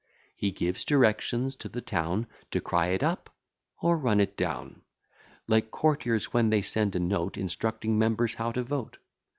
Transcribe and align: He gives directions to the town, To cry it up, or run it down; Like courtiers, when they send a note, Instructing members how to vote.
He 0.35 0.49
gives 0.49 0.83
directions 0.83 1.55
to 1.57 1.69
the 1.69 1.79
town, 1.79 2.25
To 2.49 2.59
cry 2.59 2.87
it 2.87 3.03
up, 3.03 3.29
or 3.83 3.99
run 3.99 4.19
it 4.19 4.35
down; 4.35 4.81
Like 5.47 5.69
courtiers, 5.69 6.33
when 6.33 6.49
they 6.49 6.63
send 6.63 6.95
a 6.95 6.99
note, 6.99 7.37
Instructing 7.37 7.99
members 7.99 8.33
how 8.33 8.51
to 8.53 8.63
vote. 8.63 8.97